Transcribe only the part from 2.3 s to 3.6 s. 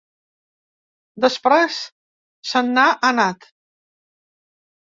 se n’ha anat.